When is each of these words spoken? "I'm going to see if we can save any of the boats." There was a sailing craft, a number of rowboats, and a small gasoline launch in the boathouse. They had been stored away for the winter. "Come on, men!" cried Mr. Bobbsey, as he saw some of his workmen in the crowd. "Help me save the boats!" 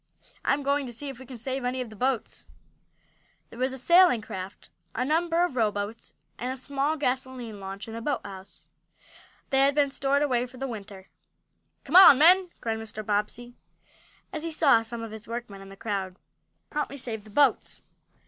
"I'm 0.43 0.63
going 0.63 0.87
to 0.87 0.93
see 0.93 1.09
if 1.09 1.19
we 1.19 1.27
can 1.27 1.37
save 1.37 1.63
any 1.63 1.79
of 1.79 1.91
the 1.91 1.95
boats." 1.95 2.47
There 3.51 3.59
was 3.59 3.71
a 3.71 3.77
sailing 3.77 4.23
craft, 4.23 4.71
a 4.95 5.05
number 5.05 5.43
of 5.45 5.55
rowboats, 5.55 6.15
and 6.39 6.51
a 6.51 6.57
small 6.57 6.97
gasoline 6.97 7.59
launch 7.59 7.87
in 7.87 7.93
the 7.93 8.01
boathouse. 8.01 8.65
They 9.51 9.59
had 9.59 9.75
been 9.75 9.91
stored 9.91 10.23
away 10.23 10.47
for 10.47 10.57
the 10.57 10.65
winter. 10.65 11.09
"Come 11.83 11.95
on, 11.97 12.17
men!" 12.17 12.49
cried 12.61 12.79
Mr. 12.79 13.05
Bobbsey, 13.05 13.53
as 14.33 14.41
he 14.41 14.49
saw 14.51 14.81
some 14.81 15.03
of 15.03 15.11
his 15.11 15.27
workmen 15.27 15.61
in 15.61 15.69
the 15.69 15.75
crowd. 15.77 16.15
"Help 16.71 16.89
me 16.89 16.97
save 16.97 17.23
the 17.23 17.29
boats!" 17.29 17.83